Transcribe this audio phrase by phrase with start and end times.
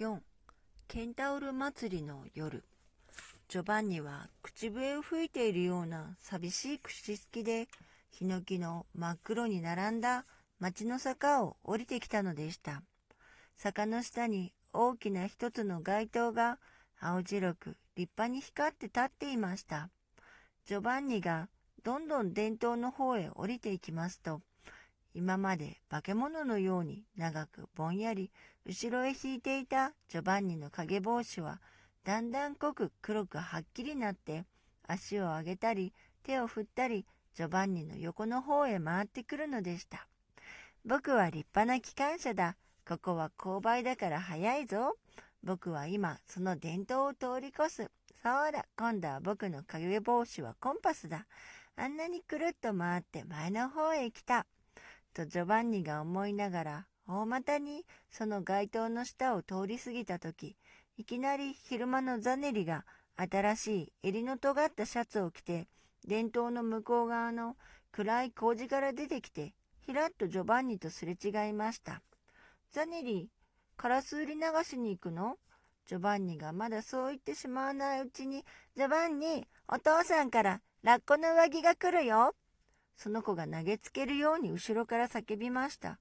[0.00, 0.20] 4
[0.86, 2.62] ケンタウル祭りの夜。
[3.48, 7.66] ジョバンニは口笛を吹いているような寂しい口すきで
[8.12, 10.24] ヒノキの真っ黒に並んだ
[10.60, 12.82] 町の坂を降りてきたのでした。
[13.56, 16.58] 坂の下に大きな一つの街灯が
[17.00, 19.90] 青白く立派に光って立っていました。
[20.64, 21.48] ジョバンニが
[21.82, 24.42] どんどん伝統の方へ降りていきますと
[25.14, 28.30] 今まで化け物のように長くぼんやり
[28.68, 31.58] 後ろへ引いていたジョバンニの影帽子は
[32.04, 34.44] だんだん濃く黒くはっきりなって
[34.86, 40.06] 足を上げたり手を振ったりジョバンニの横の方へ回ってくるのでした。
[40.84, 42.56] 僕は立派な機関車だ。
[42.86, 44.96] ここは勾配だから早いぞ。
[45.42, 47.90] 僕は今その伝統を通り越す。
[48.22, 51.24] そうだ、今度は僕の影帽子はコンパスだ。
[51.76, 54.44] あんなにくるっと回って前の方へ来た。
[55.14, 60.56] とジョバンニが思いながら大股にその街灯の下を通り過ぎた時
[60.98, 62.84] いきなり昼間のザネリが
[63.16, 65.68] 新しい襟の尖ったシャツを着て
[66.06, 67.56] 伝統の向こう側の
[67.92, 69.54] 暗い麹から出てきて
[69.86, 72.02] ひらっとジョバンニとすれ違いました。
[72.72, 73.30] ザネリ
[73.78, 75.36] カラス売り流しに行くの？
[75.86, 78.44] ジョバンニがまだそう言ってしまわないうちに
[78.76, 82.34] ジョバンニお父さんからラッコの上着が来るよ。
[82.96, 85.98] その子が投げつけるように後ろから叫びました。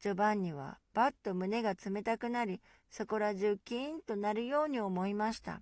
[0.00, 2.60] ジョバンニはバッと胸が冷たくなり、
[2.90, 5.60] そこら中キーンとなるように思いました。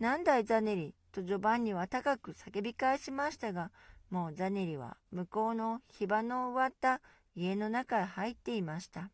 [0.00, 3.70] なんだいザネリとジョバンニは高く叫び返しましたが、
[4.10, 7.00] もうザネリは向こうの火場の終わった
[7.36, 9.10] 家の中へ入っていました。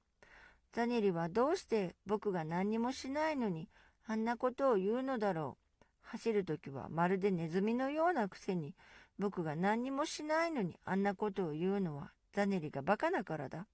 [0.72, 3.68] ザネリはどうして僕が何にもしないのに
[4.06, 5.84] あんなことを言うのだろう。
[6.02, 8.74] 走るときはまるでネズミのようなくせに
[9.18, 13.66] 僕が何にもしないのにあんなことを言うのはザネリがバカだからだ。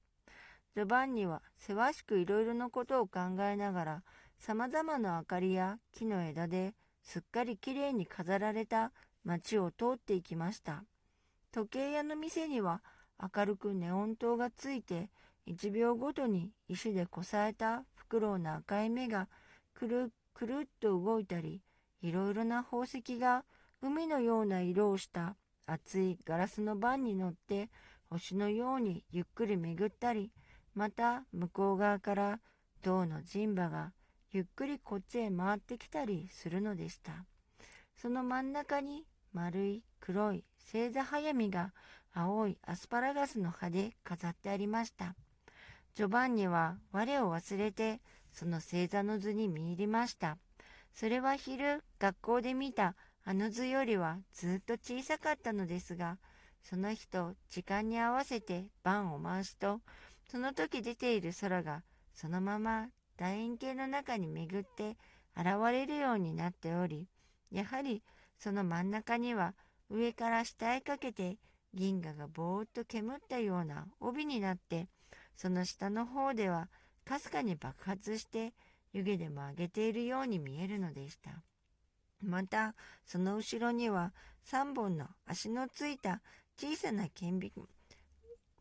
[0.75, 4.03] ジョバンニはせわしくいろいろなことを考えながら
[4.39, 10.85] 様々な明かりや木の枝ですっかりきれいに飾られた街を通っていきました。
[11.53, 12.81] 時計屋の店には
[13.37, 15.11] 明るくネオン灯がついて
[15.47, 19.29] 1秒ごとに石でこさえたフクロウの赤い目が
[19.75, 21.61] くるくるっと動いたり
[22.01, 23.45] いろいろな宝石が
[23.83, 27.69] 海のような色をした厚いガラスの盤に乗って
[28.09, 30.31] 星のようにゆっくり巡ったり
[30.75, 32.41] また向こう側から
[32.83, 33.93] 銅の陣馬が
[34.33, 37.25] ゆっくりこっちへ回ってきたりするのでした。
[37.97, 41.73] その真ん中に丸い黒い星座早見が
[42.15, 45.15] 青いアスパラガスの葉で飾ってありました。
[45.95, 48.01] ジョバンニは我を忘れて
[48.33, 50.39] その星座の図に見入りました。
[50.95, 52.95] それは昼学校で見た
[53.25, 56.19] あの図よりはずっと小さかったのですが、
[56.63, 59.81] その日と時間に合わせて盤を回すと、
[60.33, 61.83] その時出ている空が
[62.15, 62.87] そのまま
[63.19, 64.97] 楕円形の中に巡って
[65.37, 67.07] 現れるようになっており、
[67.51, 68.03] やはり
[68.39, 69.53] その真ん中には
[69.91, 71.37] 上から下へかけて
[71.75, 74.89] 銀河がぼーっと煙ったような帯になって、
[75.37, 76.71] その下の方では
[77.05, 78.55] かすかに爆発して
[78.95, 81.43] 湯気でも上げているように見えるのでした。
[82.23, 84.15] またその後ろには
[84.51, 86.23] 3本の足のついた
[86.57, 87.53] 小さな顕微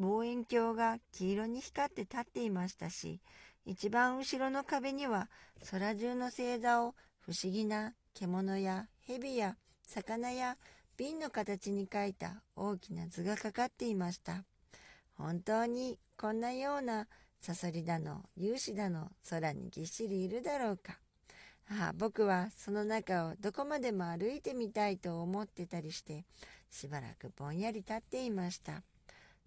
[0.02, 3.22] 望遠鏡が黄色に光って立っていましたし
[3.66, 5.30] 一番後ろの壁には
[5.70, 10.58] 空中の星座を不思議な獣や蛇や魚や
[10.98, 14.44] 瓶の形に描いた大きな図がかかっていました。
[15.18, 17.08] 本当にこんなような
[17.40, 20.98] サソリだの勇士だの空にぎっしりいるだろうか。
[21.70, 26.26] ああ僕はその中をどこまでも歩いてみたいと思ってたりして
[26.70, 28.84] しばらくぼんやり立っていました。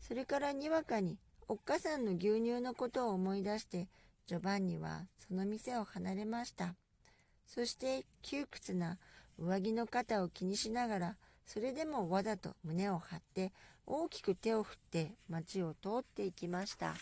[0.00, 1.18] それからにわかに
[1.48, 3.88] おっかさんの牛乳のことを思い出して
[4.26, 6.74] ジョバンニはその店を離れました。
[7.46, 8.98] そして窮屈な
[9.38, 13.52] 上着の肩を気にしながらそれでもわざと胸を張って
[13.86, 16.94] 大きく手を振って街を通っていきました。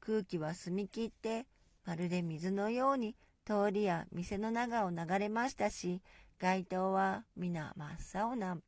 [0.00, 1.46] 空気は澄み切って
[1.84, 3.14] まるで水のように
[3.44, 6.02] 通りや店の中を流れましたし、
[6.40, 8.58] 街灯は皆真っ青な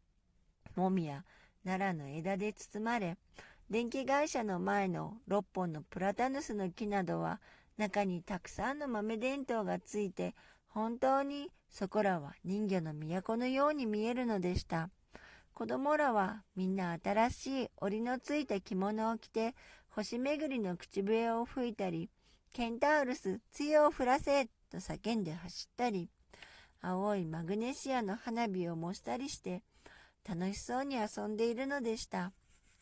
[0.80, 1.24] もみや
[1.62, 3.18] 奈良の枝で包まれ、
[3.68, 7.38] 電気会社の前の6本のプラタヌスの木などは
[7.76, 10.34] 中にたくさんの豆電灯がついて
[10.68, 14.88] 本当にそこらは人魚の都のように見えるのでした。
[15.52, 19.54] 子供らはみんな新しい織のついた着物を着て
[19.90, 22.08] 星巡りの口笛を吹いたり
[22.54, 26.08] ケンタウルス、強を降らせと叫んで走ったり、
[26.80, 29.62] 青いマグネシアの花火を模したりして、
[30.28, 32.32] 楽しそうに遊んでいるのでした。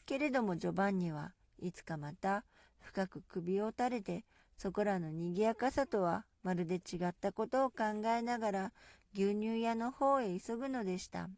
[0.06, 2.44] けれどもジョバンニはいつかまた
[2.80, 4.24] 深く首を垂れて
[4.56, 8.72] そこらの賑やかさとはまるで違ったことを考えながら
[9.14, 11.28] 牛乳屋の方へ急ぐのでした。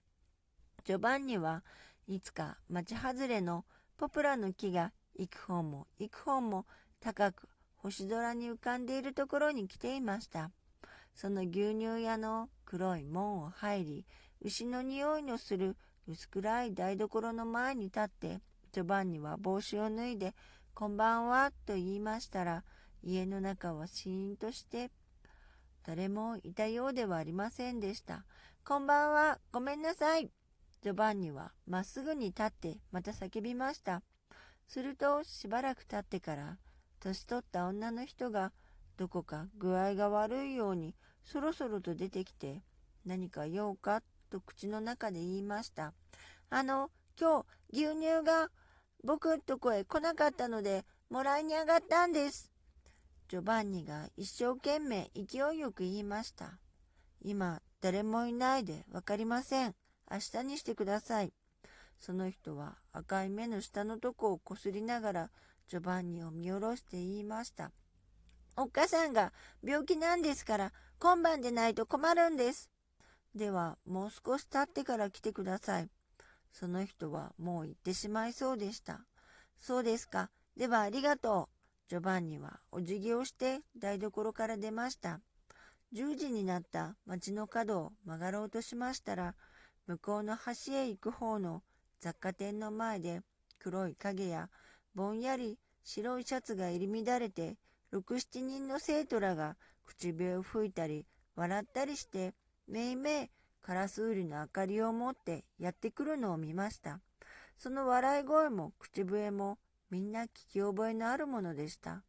[0.84, 1.62] ジョバンニは
[2.06, 3.64] いつか町外れの
[3.96, 6.66] ポプラの木が幾本も幾本も
[7.00, 10.50] 高く星空に浮かんでいるところに来ていました。
[11.14, 14.06] その牛乳屋の黒い門を入り、
[14.42, 15.76] 牛の匂いのする
[16.06, 18.40] 薄暗い台所の前に立って、
[18.72, 20.34] ジョバンニは帽子を脱いで、
[20.74, 22.64] こんばんはと言いましたら、
[23.02, 24.90] 家の中はシーンとして、
[25.84, 28.24] 誰もいたようではありませんでした。
[28.64, 30.30] こんばんは、ごめんなさい。
[30.82, 34.02] ジョバンニはまっすぐに立ってまた叫びました。
[34.66, 36.58] するとしばらく経ってから、
[37.00, 38.52] 年取った女の人が
[38.96, 40.94] どこか具合が悪いように
[41.24, 42.62] そろそろと出てきて、
[43.04, 45.92] 何か用かと口の中で言いました。
[46.48, 46.90] あの、
[47.20, 48.50] 今日牛乳が
[49.04, 52.50] 僕んとこへ来なかったので、もらいに上がったんです。
[53.28, 56.58] ジョバンニが一生懸命勢いよく言いました。
[57.20, 59.74] 今、誰もいないでわかりません。
[60.10, 61.32] 明日にしてください。
[62.00, 65.30] その人は赤い目の下のとこをこすりながら、
[65.68, 67.72] ジョバンニを見下ろして言いました。
[68.56, 69.32] おっかさんが
[69.62, 72.70] 病気なんですから、今晩でないと困るんです。
[73.34, 75.88] では、もう少し経ってから来てください。
[76.52, 79.04] その人はもう行ってしまいそうでした。
[79.58, 80.30] そうですか。
[80.56, 81.60] ではありがとう。
[81.88, 85.20] ジョバンニはお辞儀をして台所から出ました。
[85.92, 89.34] 10時になった町の角を曲がろうとしましたら、
[89.86, 91.62] 向こうの橋へ行く方の
[92.00, 93.22] 雑貨店の前で
[93.58, 94.48] 黒い影や
[94.94, 97.56] ぼんやり白いシャツが入り乱れて
[97.92, 102.34] 6、7人の生徒らが口笛を吹いたり笑ったりして
[102.70, 103.26] めいめい
[103.62, 107.00] カラスウリの明かりを持ってやってくるのを見ました。
[107.58, 109.58] その笑い声も口笛も
[109.90, 112.04] みんな聞き覚えのあるものでした。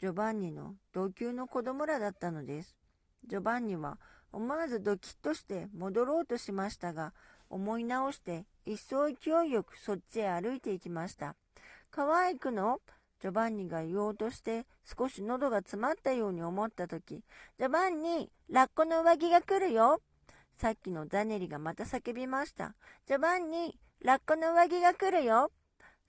[0.00, 2.76] ジョバンニの同級の子供らだったのです。
[3.26, 3.98] ジョバンニは
[4.32, 7.14] 思わずドキッとして戻ろうとしましたが、
[7.48, 9.14] 思い直して一層勢
[9.48, 11.36] いよくそっちへ歩いていきました。
[11.90, 12.80] 川へ行くの
[13.22, 14.66] ジョバンニが言おうとして
[14.98, 17.22] 少し喉が詰まったように思った時、
[17.56, 20.00] ジョバンニ、ラッコの上着が来るよ。
[20.56, 22.74] さっきのザネリがまた叫びました。
[23.06, 25.52] ジョバンニ、ラッコの上着が来るよ。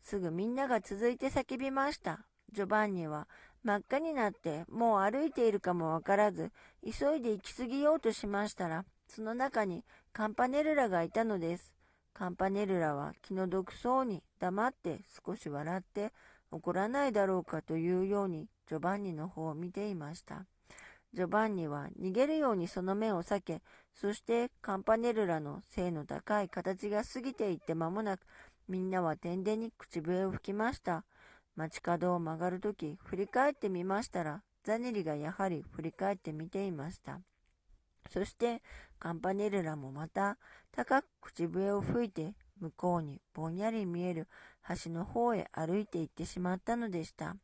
[0.01, 2.25] すぐみんなが続いて叫びました。
[2.51, 3.27] ジョバンニは
[3.63, 6.51] 真っ赤になってもう歩いているかもわからず、
[6.83, 11.73] 急いで行き過ぎようとしましたら、その中にカンパネルラがいたのです。
[12.13, 16.11] カンパネルラは気の毒そうに黙って少し笑って
[16.53, 20.45] 怒らないだろうかというようにジョバンニの方を見ていました。
[21.13, 23.61] ジョバンニは逃げるようにその目を避け、
[23.93, 28.21] そしてカンパネルラの背の高い形が過ぎていって間もなく、
[28.67, 31.05] みんなは天でに口笛を吹きました。
[31.55, 37.19] 街角を曲がるとき、振り返ってみましたら、ザネリがやはり振り返って見ていました。
[38.09, 38.61] そして、
[38.97, 40.37] カンパネルラもまた、
[40.71, 44.27] 高く口笛を吹いて、向こうにぼんやり見える
[44.83, 47.35] 橋の方へ歩いて行ってしまったのでした。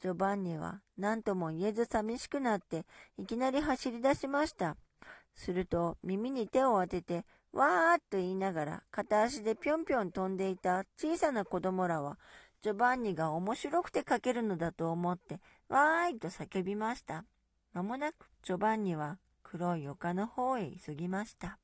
[0.00, 2.84] ジョバンニは何とも言えず寂しくなって
[3.16, 4.76] いきなり走り出しました。
[5.34, 12.18] すると耳に手を当ててわーっと言いながら片足でぴょんぴょん飛んでいた小さな子供らは
[12.62, 17.24] ジョバンニが面白くて書けるのだと思ってわーいと叫びました。
[17.72, 21.58] まもなくジョバンニは黒い丘の方へ急ぎました。